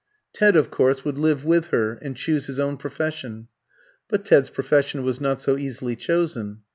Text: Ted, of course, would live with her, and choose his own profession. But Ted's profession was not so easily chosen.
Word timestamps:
Ted, 0.33 0.55
of 0.55 0.71
course, 0.71 1.05
would 1.05 1.19
live 1.19 1.45
with 1.45 1.67
her, 1.67 1.93
and 1.93 2.17
choose 2.17 2.47
his 2.47 2.59
own 2.59 2.75
profession. 2.75 3.49
But 4.09 4.25
Ted's 4.25 4.49
profession 4.49 5.03
was 5.03 5.21
not 5.21 5.43
so 5.43 5.57
easily 5.59 5.95
chosen. 5.95 6.61